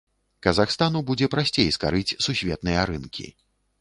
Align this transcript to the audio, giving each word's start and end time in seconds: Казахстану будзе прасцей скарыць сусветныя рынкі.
Казахстану 0.45 1.01
будзе 1.11 1.29
прасцей 1.35 1.69
скарыць 1.77 2.17
сусветныя 2.29 2.87
рынкі. 2.93 3.29